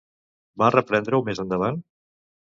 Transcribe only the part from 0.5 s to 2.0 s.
Va reprendre-ho més endavant?